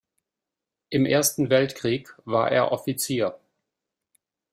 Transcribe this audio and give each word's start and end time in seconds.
Im 0.89 1.05
Ersten 1.05 1.51
Weltkrieg 1.51 2.17
war 2.25 2.51
er 2.51 2.71
Offizier. 2.71 3.37